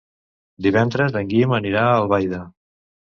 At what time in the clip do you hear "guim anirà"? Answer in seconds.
1.33-1.85